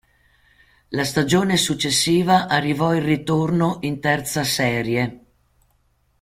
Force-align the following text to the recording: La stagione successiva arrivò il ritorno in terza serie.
La 0.89 1.03
stagione 1.03 1.57
successiva 1.57 2.47
arrivò 2.47 2.95
il 2.95 3.03
ritorno 3.03 3.77
in 3.81 3.99
terza 4.01 4.43
serie. 4.43 5.25